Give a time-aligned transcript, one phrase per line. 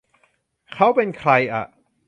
[0.73, 1.63] เค้าเป็นใครอ่ะ